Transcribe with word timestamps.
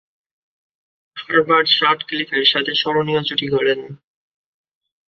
Herbert 1.17 1.67
সাটক্লিফের 1.77 2.45
সাথে 2.51 2.71
স্মরণীয় 2.75 3.21
জুটি 3.27 3.47
গড়েন। 3.53 3.79